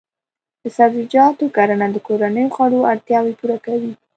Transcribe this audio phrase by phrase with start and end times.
[0.61, 3.93] د سبزیجاتو کرنه د کورنیو خوړو اړتیاوې پوره کوي.